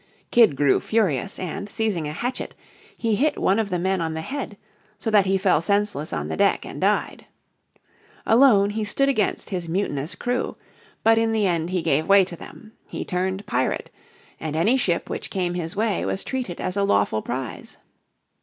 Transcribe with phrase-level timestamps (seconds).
[0.31, 2.55] Kidd grew furious, and, seizing a hatchet,
[2.97, 4.57] he hit one of the men on the head
[4.97, 7.27] so that he fell senseless on the deck and died.
[8.25, 10.57] Alone he stood against his mutinous crew.
[11.03, 12.71] But in the end he gave way to them.
[12.87, 13.91] He turned pirate,
[14.39, 17.77] and any ship which came his way was treated as a lawful prize.